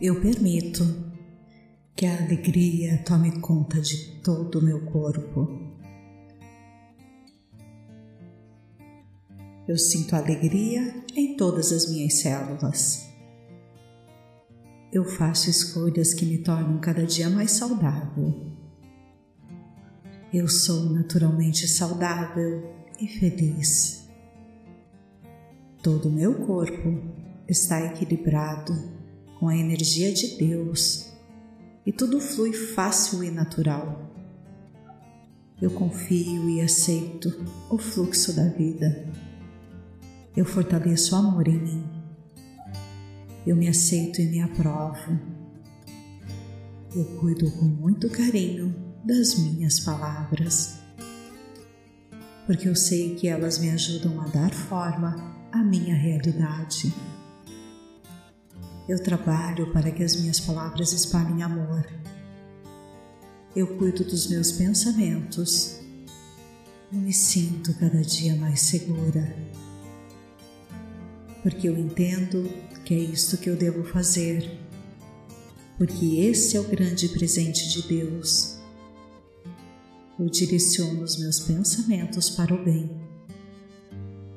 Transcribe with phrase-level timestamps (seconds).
[0.00, 0.82] Eu permito
[1.94, 5.46] que a alegria tome conta de todo o meu corpo.
[9.68, 13.10] Eu sinto alegria em todas as minhas células.
[14.90, 18.56] Eu faço escolhas que me tornam cada dia mais saudável.
[20.32, 24.08] Eu sou naturalmente saudável e feliz.
[25.82, 27.02] Todo o meu corpo
[27.46, 28.99] está equilibrado
[29.40, 31.06] com a energia de Deus
[31.86, 34.12] e tudo flui fácil e natural.
[35.60, 39.08] Eu confio e aceito o fluxo da vida.
[40.36, 41.84] Eu fortaleço o amor em mim.
[43.46, 45.18] Eu me aceito e me aprovo.
[46.94, 50.78] Eu cuido com muito carinho das minhas palavras,
[52.46, 56.92] porque eu sei que elas me ajudam a dar forma à minha realidade.
[58.90, 61.86] Eu trabalho para que as minhas palavras espalhem amor.
[63.54, 65.78] Eu cuido dos meus pensamentos.
[66.92, 69.32] Eu me sinto cada dia mais segura
[71.42, 72.50] porque eu entendo
[72.84, 74.58] que é isto que eu devo fazer,
[75.78, 78.58] porque esse é o grande presente de Deus.
[80.18, 82.90] Eu direciono os meus pensamentos para o bem,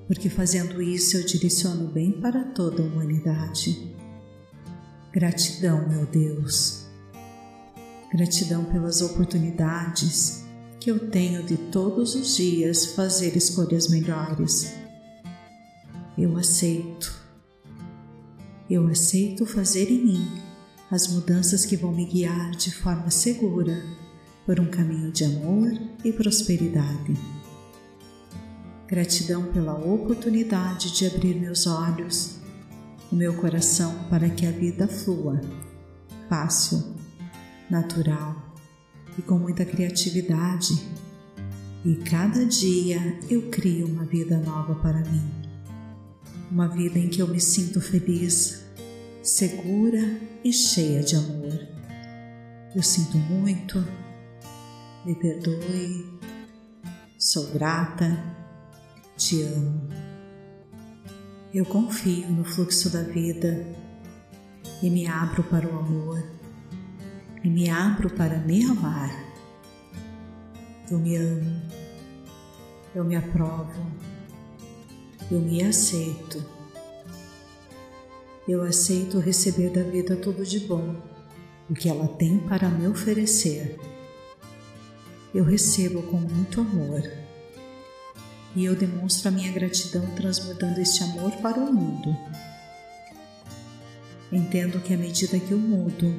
[0.07, 3.93] porque fazendo isso eu direciono o bem para toda a humanidade.
[5.13, 6.85] Gratidão, meu Deus.
[8.11, 10.43] Gratidão pelas oportunidades
[10.79, 14.83] que eu tenho de todos os dias fazer escolhas melhores
[16.17, 17.11] eu aceito.
[18.69, 20.31] Eu aceito fazer em mim
[20.91, 23.83] as mudanças que vão me guiar de forma segura
[24.45, 25.71] por um caminho de amor
[26.03, 27.13] e prosperidade.
[28.87, 32.35] Gratidão pela oportunidade de abrir meus olhos,
[33.13, 35.39] o meu coração para que a vida flua,
[36.27, 36.95] fácil,
[37.69, 38.35] natural
[39.17, 40.73] e com muita criatividade.
[41.85, 45.43] E cada dia eu crio uma vida nova para mim
[46.53, 48.63] uma vida em que eu me sinto feliz,
[49.23, 51.67] segura e cheia de amor.
[52.75, 53.83] Eu sinto muito,
[55.03, 56.19] me perdoe,
[57.17, 58.23] sou grata,
[59.17, 60.12] te amo.
[61.53, 63.65] Eu confio no fluxo da vida
[64.81, 66.23] e me abro para o amor
[67.43, 69.11] e me abro para me amar.
[70.89, 71.61] Eu me amo,
[72.95, 74.13] eu me aprovo
[75.31, 76.43] eu me aceito.
[78.47, 80.95] Eu aceito receber da vida tudo de bom,
[81.69, 83.79] o que ela tem para me oferecer.
[85.33, 87.01] Eu recebo com muito amor
[88.55, 92.15] e eu demonstro a minha gratidão transmutando este amor para o mundo.
[94.31, 96.13] Entendo que à medida que eu mudo,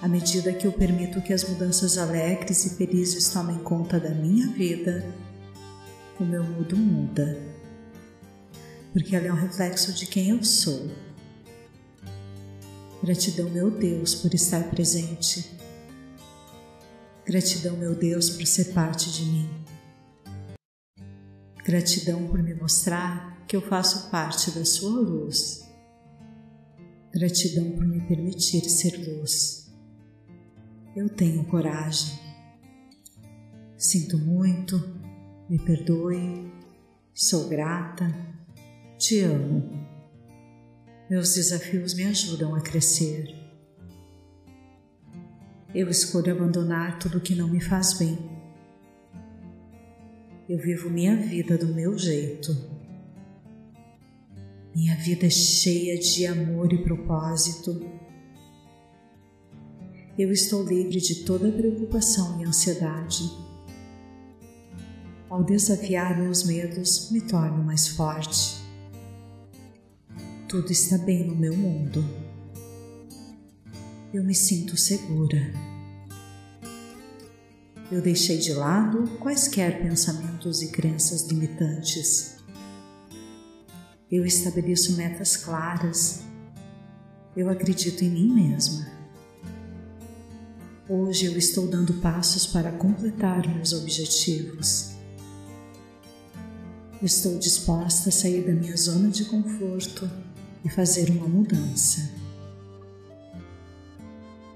[0.00, 4.48] à medida que eu permito que as mudanças alegres e felizes tomem conta da minha
[4.48, 5.04] vida,
[6.20, 7.54] o meu mundo muda
[8.94, 10.88] porque ela é um reflexo de quem eu sou.
[13.02, 15.50] Gratidão, meu Deus, por estar presente.
[17.26, 19.63] Gratidão, meu Deus, por ser parte de mim.
[21.64, 25.68] Gratidão por me mostrar que eu faço parte da Sua luz.
[27.12, 29.72] Gratidão por me permitir ser luz.
[30.94, 32.18] Eu tenho coragem.
[33.76, 34.78] Sinto muito,
[35.48, 36.52] me perdoe,
[37.12, 38.34] sou grata
[38.98, 39.86] te amo.
[41.10, 43.34] Meus desafios me ajudam a crescer.
[45.74, 48.33] Eu escolho abandonar tudo que não me faz bem.
[50.46, 52.54] Eu vivo minha vida do meu jeito.
[54.76, 57.80] Minha vida é cheia de amor e propósito.
[60.18, 63.30] Eu estou livre de toda preocupação e ansiedade.
[65.30, 68.62] Ao desafiar meus medos, me torno mais forte.
[70.46, 72.04] Tudo está bem no meu mundo.
[74.12, 75.73] Eu me sinto segura.
[77.92, 82.36] Eu deixei de lado quaisquer pensamentos e crenças limitantes.
[84.10, 86.22] Eu estabeleço metas claras.
[87.36, 88.86] Eu acredito em mim mesma.
[90.88, 94.94] Hoje eu estou dando passos para completar meus objetivos.
[97.02, 100.10] Estou disposta a sair da minha zona de conforto
[100.64, 102.10] e fazer uma mudança.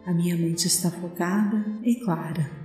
[0.07, 2.58] A minha mente está focada e clara.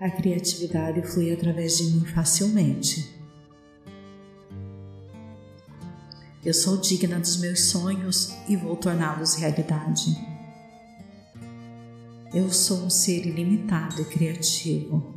[0.00, 3.18] A criatividade flui através de mim facilmente.
[6.44, 10.16] Eu sou digna dos meus sonhos e vou torná-los realidade.
[12.32, 15.14] Eu sou um ser ilimitado e criativo.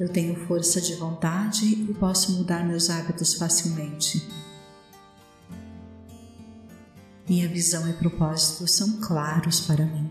[0.00, 4.28] Eu tenho força de vontade e posso mudar meus hábitos facilmente.
[7.28, 10.10] Minha visão e propósito são claros para mim.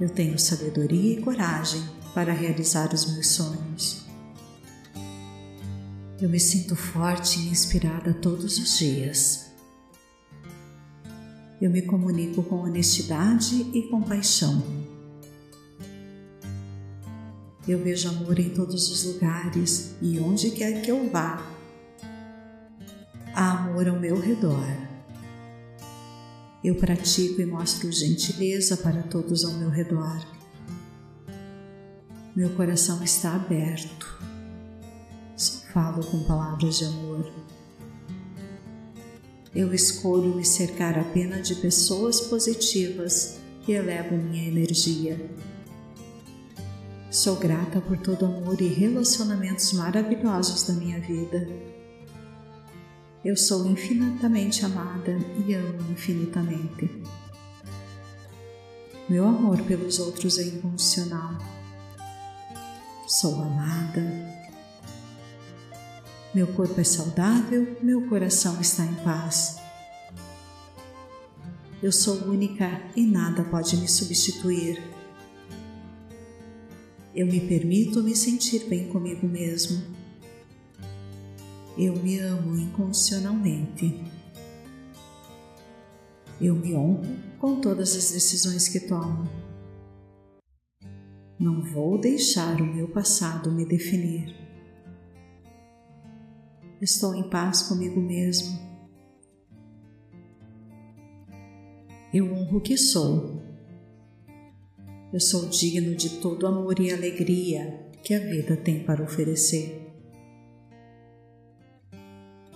[0.00, 1.82] Eu tenho sabedoria e coragem
[2.14, 4.06] para realizar os meus sonhos.
[6.18, 9.50] Eu me sinto forte e inspirada todos os dias.
[11.60, 14.64] Eu me comunico com honestidade e compaixão.
[17.68, 21.46] Eu vejo amor em todos os lugares e onde quer que eu vá,
[23.34, 24.79] há amor ao meu redor.
[26.62, 30.20] Eu pratico e mostro gentileza para todos ao meu redor.
[32.36, 34.22] Meu coração está aberto.
[35.34, 37.32] Só falo com palavras de amor.
[39.54, 45.18] Eu escolho me cercar apenas de pessoas positivas que elevam minha energia.
[47.10, 51.48] Sou grata por todo o amor e relacionamentos maravilhosos da minha vida
[53.22, 56.90] eu sou infinitamente amada e amo infinitamente.
[59.08, 61.36] Meu amor pelos outros é incondicional.
[63.06, 64.00] Sou amada.
[66.34, 69.58] Meu corpo é saudável, meu coração está em paz.
[71.82, 74.82] Eu sou única e nada pode me substituir.
[77.14, 79.99] Eu me permito me sentir bem comigo mesmo
[81.82, 83.98] eu me amo incondicionalmente.
[86.38, 89.26] Eu me honro com todas as decisões que tomo.
[91.38, 94.36] Não vou deixar o meu passado me definir.
[96.82, 98.58] Estou em paz comigo mesmo.
[102.12, 103.40] Eu honro o que sou.
[105.10, 109.79] Eu sou digno de todo amor e alegria que a vida tem para oferecer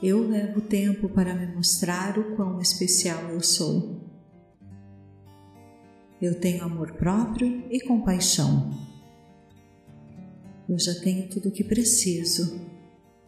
[0.02, 4.02] eu levo tempo para me mostrar o quão especial eu sou.
[6.20, 8.72] Eu tenho amor próprio e compaixão.
[10.68, 12.60] Eu já tenho tudo o que preciso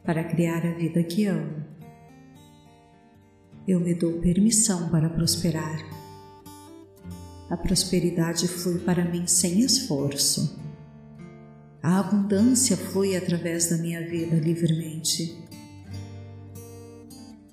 [0.05, 1.65] para criar a vida que amo.
[3.67, 5.79] Eu me dou permissão para prosperar.
[7.51, 10.59] A prosperidade flui para mim sem esforço.
[11.83, 15.45] A abundância flui através da minha vida livremente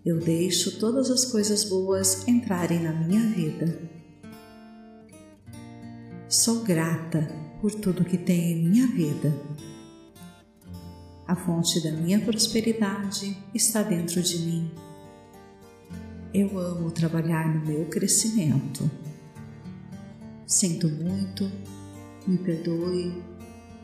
[0.06, 3.80] eu deixo todas as coisas boas entrarem na minha vida.
[6.28, 7.26] Sou grata
[7.62, 9.34] por tudo que tem em minha vida.
[11.26, 14.72] A fonte da minha prosperidade está dentro de mim.
[16.34, 18.92] Eu amo trabalhar no meu crescimento.
[20.46, 21.50] Sinto muito,
[22.28, 23.24] me perdoe,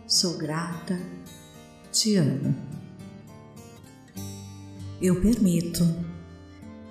[0.06, 1.00] sou grata,
[1.94, 2.54] te amo.
[5.02, 6.09] Eu permito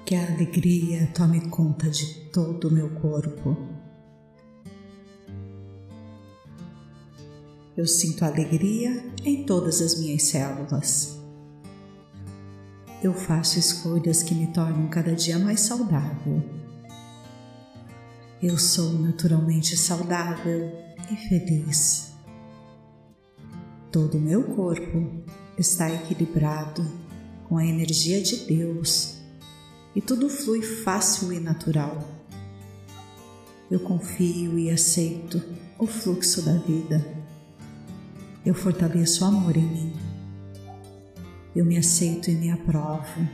[0.08, 3.54] que a alegria tome conta de todo o meu corpo.
[7.76, 11.18] Eu sinto alegria em todas as minhas células.
[13.02, 16.42] Eu faço escolhas que me tornam cada dia mais saudável.
[18.42, 20.72] Eu sou naturalmente saudável
[21.12, 22.14] e feliz.
[23.92, 25.22] Todo o meu corpo
[25.58, 26.82] está equilibrado
[27.46, 29.17] com a energia de Deus
[29.98, 32.08] e tudo flui fácil e natural.
[33.68, 35.42] Eu confio e aceito
[35.76, 37.04] o fluxo da vida.
[38.46, 39.92] Eu fortaleço o amor em mim.
[41.52, 43.28] Eu me aceito e me aprovo.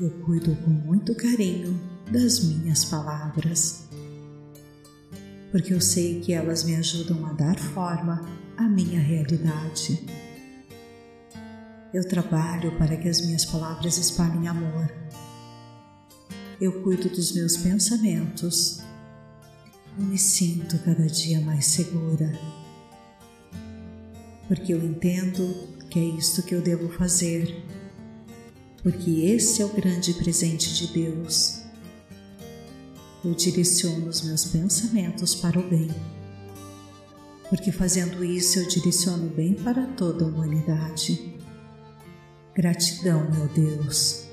[0.00, 1.76] Eu cuido com muito carinho
[2.08, 3.88] das minhas palavras,
[5.50, 8.24] porque eu sei que elas me ajudam a dar forma
[8.56, 10.23] à minha realidade.
[11.94, 14.92] Eu trabalho para que as minhas palavras espalhem amor.
[16.60, 18.80] Eu cuido dos meus pensamentos.
[19.96, 22.36] Eu me sinto cada dia mais segura.
[24.48, 27.64] Porque eu entendo que é isto que eu devo fazer.
[28.82, 31.62] Porque esse é o grande presente de Deus.
[33.24, 35.94] Eu direciono os meus pensamentos para o bem.
[37.48, 41.43] Porque fazendo isso eu direciono o bem para toda a humanidade.
[42.54, 44.26] Gratidão, meu Deus.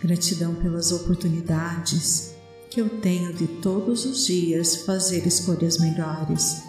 [0.00, 2.32] Gratidão pelas oportunidades
[2.70, 6.62] que eu tenho de todos os dias fazer escolhas melhores.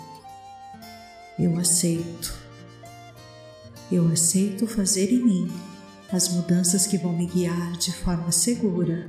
[1.37, 2.33] Eu aceito.
[3.91, 5.51] Eu aceito fazer em mim
[6.11, 9.07] as mudanças que vão me guiar de forma segura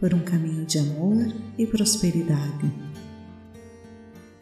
[0.00, 2.72] por um caminho de amor e prosperidade.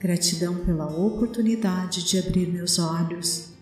[0.00, 3.53] Gratidão pela oportunidade de abrir meus olhos,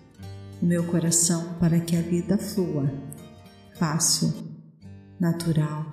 [0.62, 2.88] o meu coração para que a vida flua,
[3.74, 4.32] fácil,
[5.18, 5.92] natural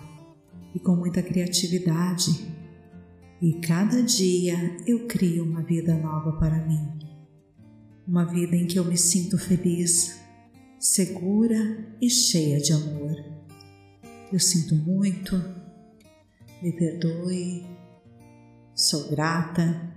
[0.76, 2.54] e com muita criatividade.
[3.42, 6.88] E cada dia eu crio uma vida nova para mim.
[8.08, 10.20] Uma vida em que eu me sinto feliz,
[10.80, 13.16] segura e cheia de amor.
[14.32, 15.36] Eu sinto muito,
[16.62, 17.66] me perdoe,
[18.76, 19.96] sou grata,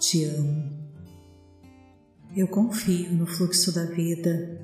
[0.00, 0.83] te amo.
[2.36, 4.60] Eu confio no fluxo da vida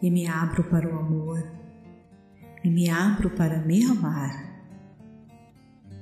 [0.00, 1.46] e me abro para o amor
[2.64, 4.64] e me abro para me amar.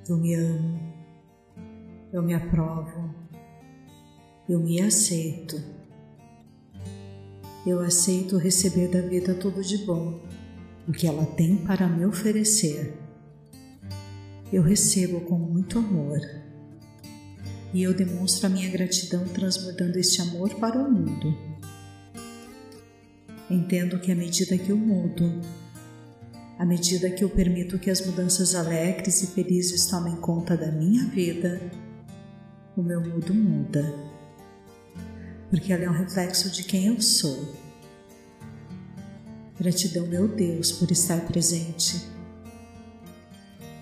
[0.08, 0.80] Eu me amo,
[2.12, 3.12] eu me aprovo,
[4.48, 5.60] eu me aceito.
[7.66, 10.20] Eu aceito receber da vida tudo de bom,
[10.86, 12.96] o que ela tem para me oferecer.
[14.52, 16.20] Eu recebo com muito amor
[17.72, 21.36] e eu demonstro a minha gratidão transbordando este amor para o mundo.
[23.48, 25.40] Entendo que à medida que eu mudo,
[26.58, 31.04] à medida que eu permito que as mudanças alegres e felizes tomem conta da minha
[31.06, 31.60] vida,
[32.76, 33.94] o meu mundo muda.
[35.48, 37.54] Porque ela é um reflexo de quem eu sou.
[39.58, 42.00] Gratidão, meu Deus, por estar presente.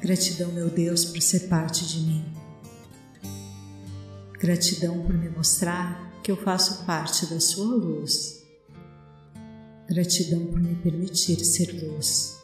[0.00, 2.37] Gratidão, meu Deus, por ser parte de mim.
[4.38, 8.44] Gratidão por me mostrar que eu faço parte da Sua luz.
[9.88, 12.40] Gratidão por me permitir ser luz.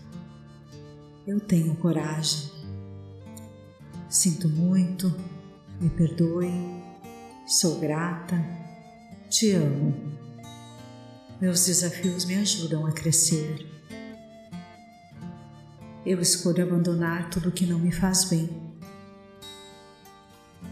[1.24, 2.50] Eu tenho coragem.
[4.08, 5.14] Sinto muito,
[5.80, 6.50] me perdoe,
[7.46, 8.44] sou grata,
[9.30, 9.94] te amo.
[11.40, 13.70] Meus desafios me ajudam a crescer.
[16.04, 18.63] Eu escolho abandonar tudo que não me faz bem.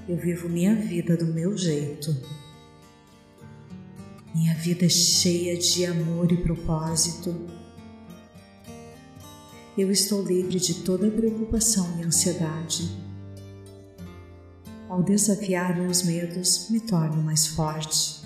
[0.08, 2.16] Eu vivo minha vida do meu jeito.
[4.34, 7.34] Minha vida é cheia de amor e propósito
[9.76, 12.94] eu estou livre de toda preocupação e ansiedade.
[14.86, 18.22] Ao desafiar meus medos, me torno mais forte.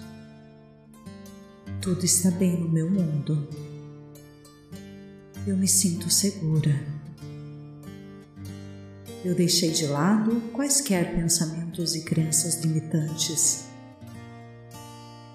[1.80, 3.46] Tudo está bem no meu mundo.
[5.46, 6.95] Eu me sinto segura.
[9.26, 13.64] Eu deixei de lado quaisquer pensamentos e crenças limitantes.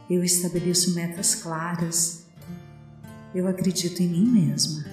[0.10, 2.24] Eu estabeleço metas claras.
[3.36, 4.86] Eu acredito em mim mesma.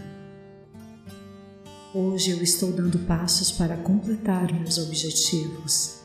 [1.94, 6.00] Hoje eu estou dando passos para completar meus objetivos.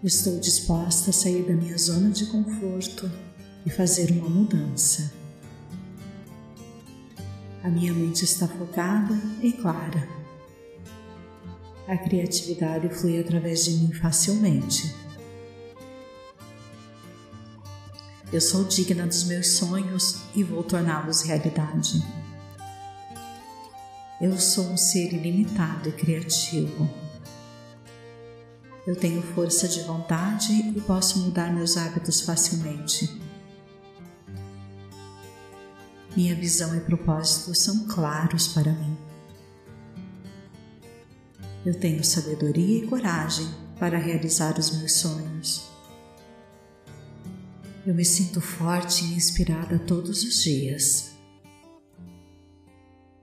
[0.00, 3.10] Estou disposta a sair da minha zona de conforto
[3.66, 5.12] e fazer uma mudança.
[7.64, 10.23] A minha mente está focada e clara.
[11.86, 14.94] A criatividade flui através de mim facilmente.
[18.32, 22.02] Eu sou digna dos meus sonhos e vou torná-los realidade.
[24.20, 26.88] Eu sou um ser ilimitado e criativo.
[28.86, 33.20] Eu tenho força de vontade e posso mudar meus hábitos facilmente.
[36.16, 39.03] Minha visão e propósito são claros para mim.
[41.64, 43.46] Eu tenho sabedoria e coragem
[43.78, 45.70] para realizar os meus sonhos.
[47.86, 51.14] Eu me sinto forte e inspirada todos os dias.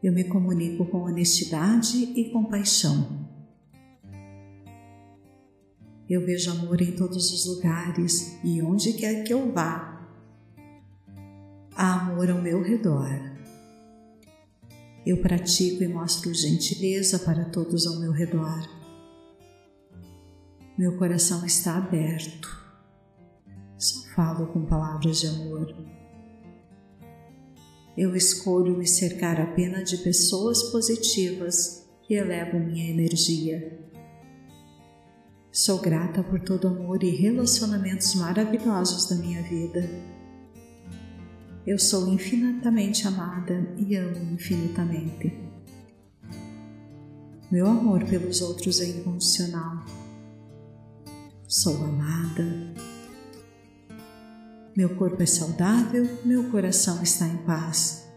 [0.02, 3.30] Eu me comunico com honestidade e compaixão.
[6.10, 10.10] Eu vejo amor em todos os lugares e onde quer que eu vá.
[11.76, 13.31] Há amor ao meu redor.
[15.06, 18.70] Eu pratico e mostro gentileza para todos ao meu redor.
[20.78, 22.50] Meu coração está aberto.
[23.78, 25.74] Só falo com palavras de amor
[27.98, 33.80] eu escolho me cercar apenas de pessoas positivas que elevam minha energia.
[35.52, 39.88] Sou grata por todo o amor e relacionamentos maravilhosos da minha vida.
[41.66, 45.32] Eu sou infinitamente amada e amo infinitamente.
[47.52, 49.86] Meu amor pelos outros é incondicional.
[51.48, 52.74] Sou amada,
[54.76, 58.10] meu corpo é saudável, meu coração está em paz.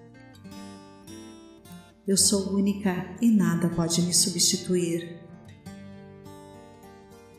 [2.06, 5.18] Eu sou única e nada pode me substituir.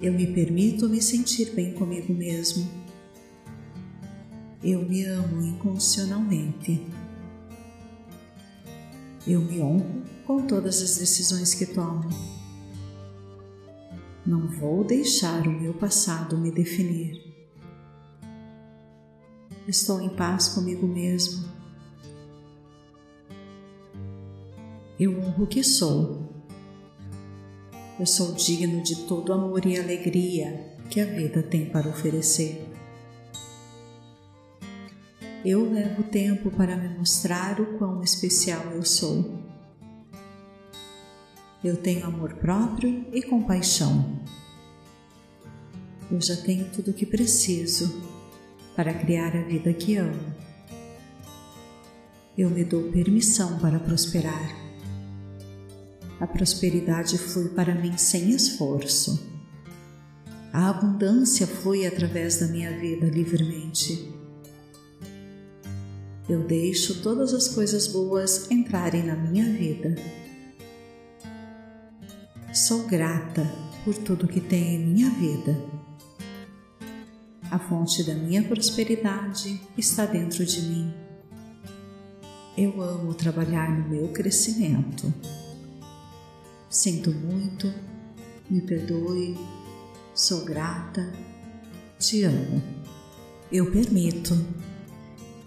[0.01, 2.84] Eu me permito me sentir bem comigo mesmo.
[4.67, 6.83] Eu me amo incondicionalmente.
[9.27, 12.09] Eu me honro com todas as decisões que tomo.
[14.25, 17.21] Não vou deixar o meu passado me definir.
[19.67, 21.47] Estou em paz comigo mesmo.
[24.99, 26.27] Eu honro o que sou.
[27.99, 32.74] Eu sou digno de todo amor e alegria que a vida tem para oferecer.
[35.45, 39.43] Eu levo tempo para me mostrar o quão especial eu sou.
[41.63, 44.23] Eu tenho amor próprio e compaixão.
[46.11, 48.01] Eu já tenho tudo o que preciso
[48.75, 50.33] para criar a vida que amo.
[52.35, 54.49] Eu me dou permissão para prosperar.
[56.19, 59.29] A prosperidade flui para mim sem esforço.
[60.51, 64.14] A abundância flui através da minha vida livremente.
[66.27, 69.95] Eu deixo todas as coisas boas entrarem na minha vida
[72.55, 73.45] Sou grata
[73.83, 75.61] por tudo que tem em minha vida.
[77.51, 80.93] A fonte da minha prosperidade está dentro de mim.
[82.57, 85.13] Eu amo trabalhar no meu crescimento.
[86.69, 87.73] Sinto muito,
[88.49, 89.37] me perdoe,
[90.13, 91.11] sou grata,
[91.99, 92.63] te amo.
[93.51, 94.33] Eu permito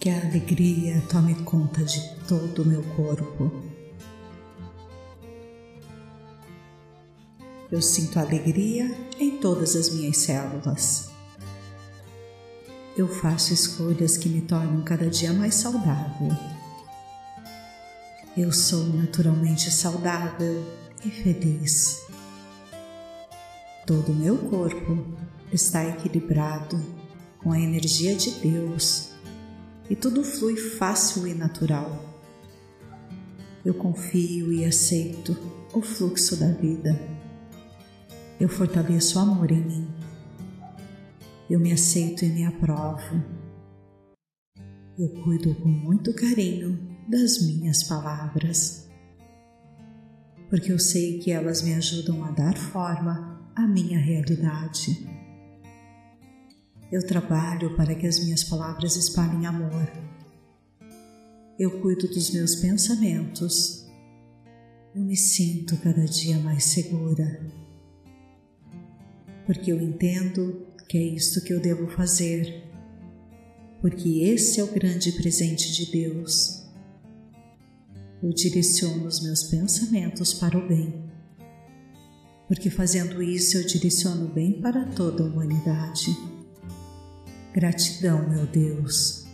[0.08, 3.52] que a alegria tome conta de todo o meu corpo
[7.70, 11.10] Eu sinto alegria em todas as minhas células.
[12.96, 16.34] Eu faço escolhas que me tornam cada dia mais saudável.
[18.34, 20.64] Eu sou naturalmente saudável
[21.04, 22.00] e feliz.
[23.86, 25.04] Todo o meu corpo
[25.52, 26.82] está equilibrado
[27.42, 29.17] com a energia de Deus
[29.88, 32.04] e tudo flui fácil e natural.
[33.64, 35.36] Eu confio e aceito
[35.74, 37.18] o fluxo da vida
[38.40, 39.88] eu fortaleço o amor em mim.
[41.50, 43.20] Eu me aceito e me aprovo.
[44.96, 48.88] Eu cuido com muito carinho das minhas palavras,
[50.48, 55.17] porque eu sei que elas me ajudam a dar forma à minha realidade.
[56.90, 59.90] Eu trabalho para que as minhas palavras espalhem amor.
[61.58, 63.86] Eu cuido dos meus pensamentos.
[64.94, 67.58] Eu me sinto cada dia mais segura
[69.48, 72.64] porque eu entendo que é isto que eu devo fazer,
[73.80, 76.66] porque esse é o grande presente de Deus.
[78.22, 81.02] Eu direciono os meus pensamentos para o bem,
[82.46, 86.14] porque fazendo isso eu direciono o bem para toda a humanidade.
[87.58, 89.26] Gratidão, meu Deus.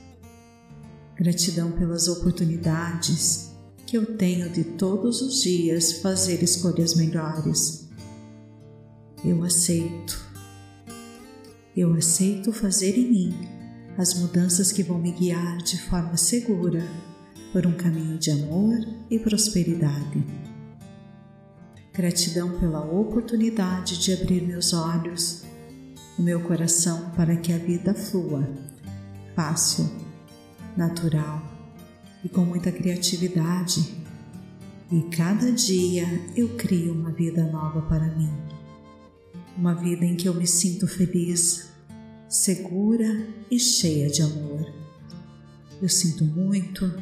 [1.14, 3.52] Gratidão pelas oportunidades
[3.86, 7.84] que eu tenho de todos os dias fazer escolhas melhores
[9.22, 10.22] eu aceito.
[11.76, 13.34] Eu aceito fazer em mim
[13.98, 16.82] as mudanças que vão me guiar de forma segura
[17.52, 18.78] por um caminho de amor
[19.10, 20.24] e prosperidade.
[21.92, 25.44] Gratidão pela oportunidade de abrir meus olhos,
[26.18, 28.48] o meu coração para que a vida flua,
[29.34, 29.90] fácil,
[30.76, 31.42] natural
[32.24, 34.02] e com muita criatividade.
[34.90, 38.30] E cada dia eu crio uma vida nova para mim
[39.56, 41.70] uma vida em que eu me sinto feliz,
[42.28, 44.72] segura e cheia de amor.
[45.80, 46.92] Eu sinto muito,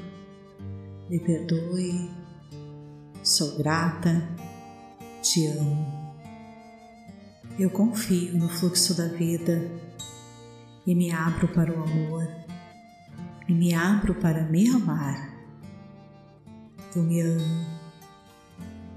[1.08, 2.10] me perdoe,
[3.22, 4.28] sou grata,
[5.22, 6.01] te amo.
[7.62, 9.70] Eu confio no fluxo da vida
[10.84, 12.28] e me abro para o amor
[13.48, 15.32] e me abro para me amar.
[16.96, 17.66] Eu me amo,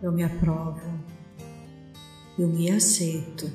[0.01, 0.81] eu me aprovo
[2.39, 3.51] eu me aceito.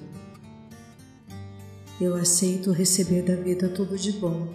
[2.01, 4.55] Eu aceito receber da vida tudo de bom,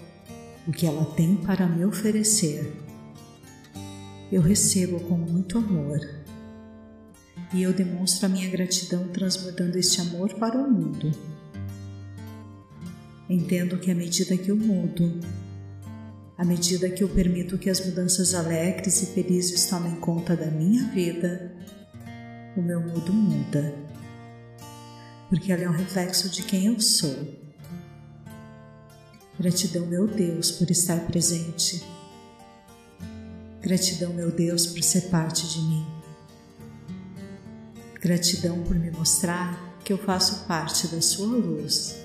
[0.66, 2.82] o que ela tem para me oferecer.
[4.32, 6.25] Eu recebo com muito amor
[7.54, 11.12] e eu demonstro a minha gratidão transbordando este amor para o mundo.
[13.30, 15.20] Entendo que à medida que eu mudo,
[16.38, 20.84] à medida que eu permito que as mudanças alegres e felizes tomem conta da minha
[20.90, 21.52] vida,
[22.56, 23.86] o meu mundo muda
[25.30, 27.16] porque ela é um reflexo de quem eu sou.
[29.40, 31.84] Gratidão, meu Deus, por estar presente.
[33.62, 35.95] Gratidão, meu Deus, por ser parte de mim.
[38.06, 41.96] Gratidão por me mostrar que eu faço parte da Sua luz.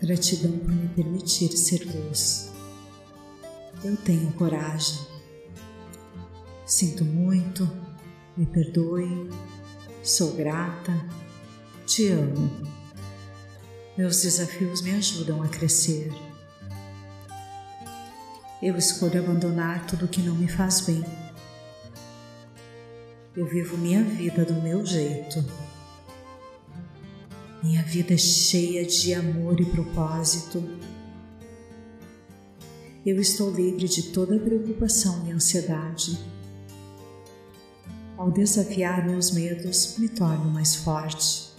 [0.00, 2.50] Gratidão por me permitir ser luz.
[3.84, 4.98] Eu tenho coragem.
[6.64, 7.70] Sinto muito,
[8.34, 9.28] me perdoe,
[10.02, 11.04] sou grata,
[11.84, 12.50] te amo.
[13.94, 16.10] Meus desafios me ajudam a crescer.
[18.62, 21.04] Eu escolho abandonar tudo que não me faz bem.
[23.36, 25.44] Eu vivo minha vida do meu jeito.
[27.62, 30.64] Minha vida é cheia de amor e propósito.
[33.04, 36.18] Eu estou livre de toda preocupação e ansiedade.
[38.16, 41.50] Ao desafiar meus medos, me torno mais forte.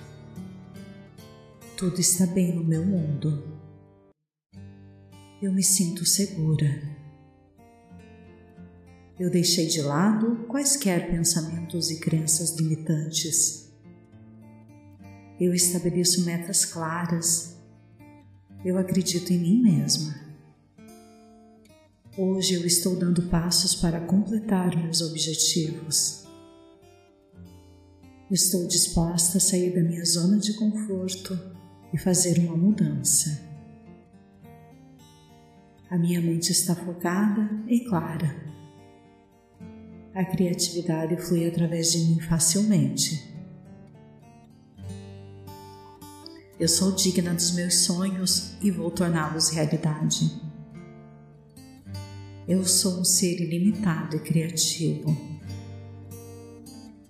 [1.78, 3.44] Tudo está bem no meu mundo.
[5.40, 6.97] Eu me sinto segura.
[9.20, 13.68] Eu deixei de lado quaisquer pensamentos e crenças limitantes.
[15.40, 17.58] Eu estabeleço metas claras.
[18.64, 20.16] Eu acredito em mim mesma.
[22.16, 26.24] Hoje eu estou dando passos para completar meus objetivos.
[28.30, 31.40] Estou disposta a sair da minha zona de conforto
[31.92, 33.42] e fazer uma mudança.
[35.90, 38.47] A minha mente está focada e clara.
[40.18, 43.24] A criatividade flui através de mim facilmente.
[46.60, 50.42] Eu sou digna dos meus sonhos e vou torná-los realidade.
[52.48, 55.16] Eu sou um ser ilimitado e criativo.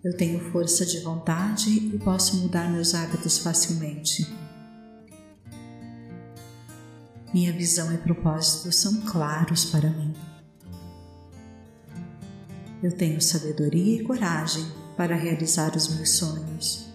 [0.04, 4.28] Eu tenho força de vontade e posso mudar meus hábitos facilmente.
[7.34, 10.14] Minha visão e propósito são claros para mim.
[12.82, 16.88] Eu tenho sabedoria e coragem para realizar os meus sonhos.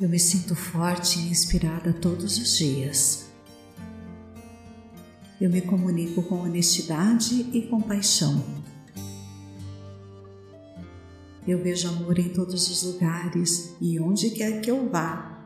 [0.00, 3.26] Eu me sinto forte e inspirada todos os dias.
[5.40, 8.64] Eu me comunico com honestidade e compaixão
[11.46, 15.38] eu vejo amor em todos os lugares e onde quer que eu vá.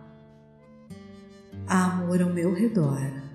[1.67, 3.28] Há amor ao meu redor.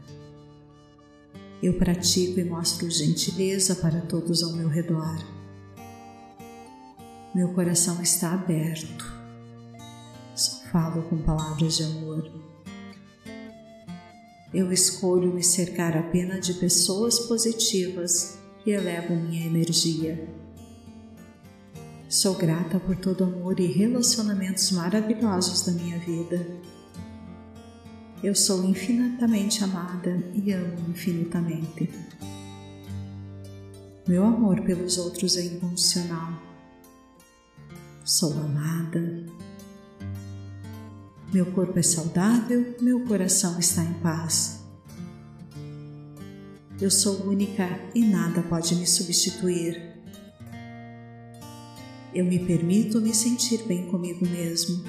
[1.63, 5.17] Eu pratico e mostro gentileza para todos ao meu redor.
[7.33, 9.05] Meu coração está aberto.
[10.35, 12.29] Só falo com palavras de amor.
[14.53, 20.43] Eu escolho me cercar apenas de pessoas positivas que elevam minha energia
[22.13, 26.45] Sou grata por todo o amor e relacionamentos maravilhosos da minha vida.
[28.23, 31.89] Eu sou infinitamente amada e amo infinitamente.
[34.07, 36.31] Meu amor pelos outros é incondicional.
[38.05, 39.25] Sou amada.
[41.33, 44.63] Meu corpo é saudável, meu coração está em paz.
[46.79, 49.93] Eu sou única e nada pode me substituir
[52.13, 54.83] eu me permito me sentir bem comigo mesmo.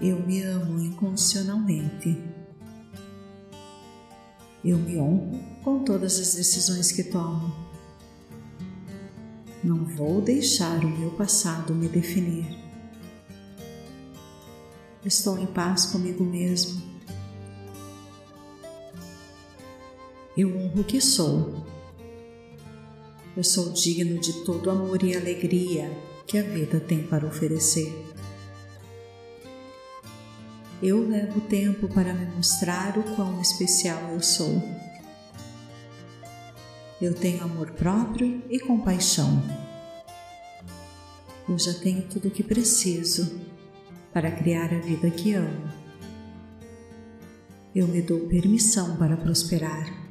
[0.00, 2.16] Eu me amo incondicionalmente.
[4.64, 7.54] Eu me honro com todas as decisões que tomo.
[9.62, 12.46] Não vou deixar o meu passado me definir.
[15.04, 16.82] Estou em paz comigo mesmo.
[20.36, 21.66] Eu honro o que sou
[23.38, 28.07] eu sou digno de todo amor e alegria que a vida tem para oferecer.
[30.82, 34.62] Eu levo tempo para me mostrar o quão especial eu sou.
[37.00, 39.42] Eu tenho amor próprio e compaixão.
[41.48, 43.40] Eu já tenho tudo o que preciso
[44.12, 45.68] para criar a vida que amo.
[47.74, 50.08] Eu me dou permissão para prosperar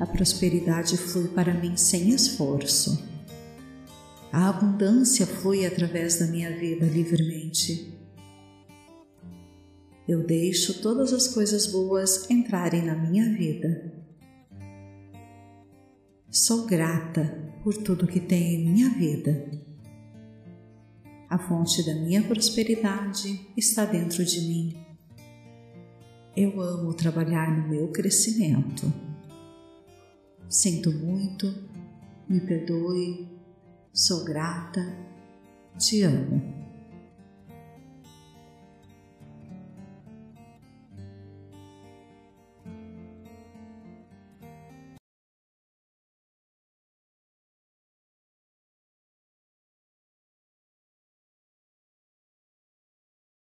[0.00, 3.06] a prosperidade flui para mim sem esforço.
[4.32, 7.99] A abundância flui através da minha vida livremente.
[10.10, 13.94] Eu deixo todas as coisas boas entrarem na minha vida.
[16.28, 19.48] Sou grata por tudo que tem em minha vida.
[21.28, 24.76] A fonte da minha prosperidade está dentro de mim.
[26.36, 28.92] Eu amo trabalhar no meu crescimento.
[30.48, 31.46] Sinto muito,
[32.28, 33.28] me perdoe,
[33.92, 34.92] sou grata,
[35.78, 36.39] te amo.